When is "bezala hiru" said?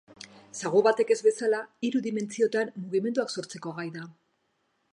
1.27-2.01